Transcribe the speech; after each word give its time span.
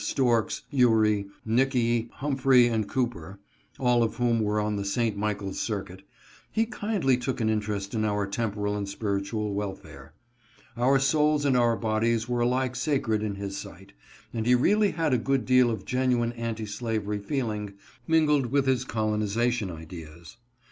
Storks, 0.03 0.63
Ewry, 0.73 1.27
Nicky, 1.45 2.09
Humphrey, 2.13 2.65
and 2.65 2.89
Cooper 2.89 3.39
(all 3.79 4.01
of 4.01 4.15
whom 4.15 4.39
were 4.39 4.59
on 4.59 4.75
the 4.75 4.83
St. 4.83 5.15
Michaels 5.15 5.59
circuit), 5.59 6.01
he 6.51 6.65
kindly 6.65 7.17
took 7.17 7.39
an 7.39 7.49
inter 7.49 7.75
est 7.75 7.93
in 7.93 8.03
our 8.03 8.25
temporal 8.25 8.75
and 8.75 8.89
spiritual 8.89 9.53
welfare. 9.53 10.15
Our 10.75 10.97
souls 10.97 11.45
and 11.45 11.55
our 11.55 11.77
bodies 11.77 12.27
were 12.27 12.39
alike 12.39 12.75
sacred 12.75 13.21
in 13.21 13.35
his 13.35 13.55
sight, 13.57 13.93
and 14.33 14.47
he 14.47 14.55
really 14.55 14.89
had 14.89 15.13
a 15.13 15.19
good 15.19 15.45
deal 15.45 15.69
of 15.69 15.85
genuine 15.85 16.31
anti 16.33 16.65
slavery 16.65 17.19
feeling 17.19 17.75
mingled 18.07 18.47
With 18.47 18.65
his 18.65 18.83
colonization 18.83 19.69
ideas. 19.69 20.37